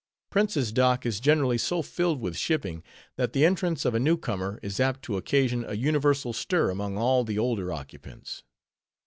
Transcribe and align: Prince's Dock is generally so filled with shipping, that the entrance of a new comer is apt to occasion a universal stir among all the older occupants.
Prince's 0.31 0.71
Dock 0.71 1.05
is 1.05 1.19
generally 1.19 1.59
so 1.59 1.83
filled 1.83 2.21
with 2.21 2.35
shipping, 2.35 2.81
that 3.17 3.33
the 3.33 3.45
entrance 3.45 3.85
of 3.85 3.93
a 3.93 3.99
new 3.99 4.17
comer 4.17 4.59
is 4.63 4.79
apt 4.79 5.03
to 5.03 5.15
occasion 5.15 5.63
a 5.63 5.73
universal 5.75 6.33
stir 6.33 6.71
among 6.71 6.97
all 6.97 7.23
the 7.23 7.37
older 7.37 7.71
occupants. 7.71 8.41